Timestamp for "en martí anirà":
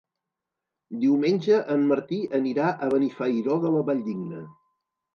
1.75-2.73